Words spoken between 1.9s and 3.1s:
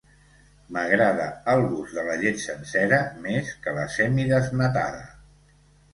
de la llet sencera